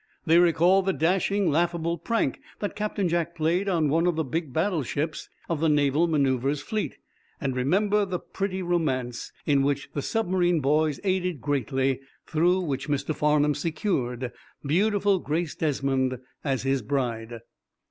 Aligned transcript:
They 0.25 0.39
recall 0.39 0.81
the 0.81 0.93
dashing, 0.93 1.51
laughable 1.51 1.95
prank 1.99 2.41
that 2.57 2.75
Captain 2.75 3.07
Jack 3.07 3.35
played 3.35 3.69
on 3.69 3.87
one 3.87 4.07
of 4.07 4.15
the 4.15 4.23
big 4.23 4.51
battleships 4.51 5.29
of 5.47 5.59
the 5.59 5.69
Naval 5.69 6.07
maneuvers 6.07 6.59
fleet, 6.63 6.97
and 7.39 7.55
remember 7.55 8.03
the 8.03 8.17
pretty 8.17 8.63
romance, 8.63 9.31
in 9.45 9.61
which 9.61 9.91
the 9.93 10.01
submarine 10.01 10.59
boys 10.59 10.99
aided 11.03 11.39
greatly, 11.39 11.99
through 12.25 12.61
which 12.61 12.89
Mr. 12.89 13.13
Farnum 13.13 13.53
secured 13.53 14.31
beautiful 14.65 15.19
Grace 15.19 15.53
Desmond 15.53 16.17
as 16.43 16.63
his 16.63 16.81
bride. 16.81 17.41